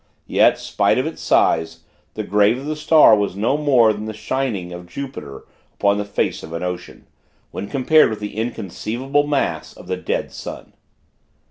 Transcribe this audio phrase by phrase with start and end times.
[0.25, 1.81] Yet, spite of its size,
[2.15, 6.05] the grave of the star was no more than the shining of Jupiter upon the
[6.05, 7.05] face of an ocean,
[7.51, 10.73] when compared with the inconceivable mass of the Dead Sun.